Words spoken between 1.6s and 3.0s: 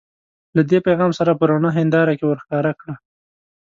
هنداره کې ورښکاره کړه.